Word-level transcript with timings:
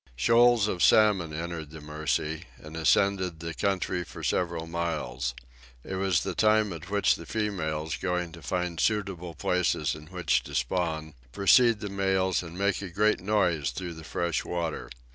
Shoals 0.15 0.67
of 0.67 0.81
salmon 0.81 1.31
entered 1.31 1.69
the 1.69 1.79
Mercy, 1.79 2.45
and 2.57 2.75
ascended 2.75 3.39
the 3.39 3.53
country 3.53 4.03
for 4.03 4.23
several 4.23 4.65
miles. 4.65 5.35
It 5.83 5.93
was 5.93 6.23
the 6.23 6.33
time 6.33 6.73
at 6.73 6.89
which 6.89 7.13
the 7.13 7.27
females, 7.27 7.95
going 7.97 8.31
to 8.31 8.41
find 8.41 8.79
suitable 8.79 9.35
places 9.35 9.93
in 9.93 10.07
which 10.07 10.41
to 10.45 10.55
spawn, 10.55 11.13
precede 11.31 11.81
the 11.81 11.89
males 11.89 12.41
and 12.41 12.57
make 12.57 12.81
a 12.81 12.89
great 12.89 13.19
noise 13.19 13.69
through 13.69 13.93
the 13.93 14.03
fresh 14.03 14.43
water. 14.43 14.89